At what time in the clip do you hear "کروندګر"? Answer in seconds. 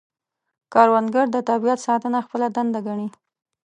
0.73-1.25